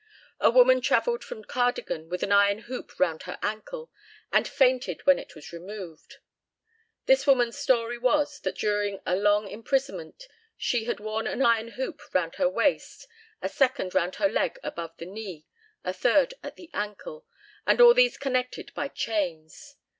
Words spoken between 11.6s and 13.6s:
hoop round her waist, a